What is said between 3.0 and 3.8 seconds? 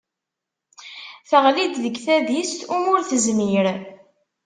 tezmir.